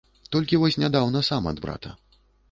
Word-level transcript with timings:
Толькі 0.35 0.57
вось 0.61 0.77
нядаўна 0.83 1.21
сам 1.27 1.49
ад 1.51 1.61
брата. 1.67 1.93